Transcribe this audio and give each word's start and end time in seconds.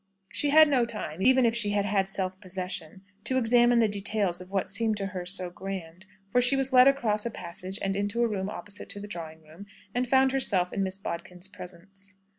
She 0.31 0.49
had 0.49 0.67
no 0.67 0.83
time, 0.83 1.21
even 1.21 1.45
if 1.45 1.53
she 1.55 1.69
had 1.73 1.85
had 1.85 2.09
self 2.09 2.41
possession, 2.41 3.03
to 3.25 3.37
examine 3.37 3.77
the 3.77 3.87
details 3.87 4.41
of 4.41 4.49
what 4.49 4.67
seemed 4.67 4.97
to 4.97 5.05
her 5.05 5.27
so 5.27 5.51
grand, 5.51 6.07
for 6.31 6.41
she 6.41 6.55
was 6.55 6.73
led 6.73 6.87
across 6.87 7.23
a 7.23 7.29
passage 7.29 7.77
and 7.83 7.95
into 7.95 8.23
a 8.23 8.27
room 8.27 8.49
opposite 8.49 8.89
to 8.89 8.99
the 8.99 9.07
drawing 9.07 9.43
room, 9.43 9.67
and 9.93 10.09
found 10.09 10.31
herself 10.31 10.73
in 10.73 10.81
Miss 10.81 10.97
Bodkin's 10.97 11.47
presence. 11.49 12.15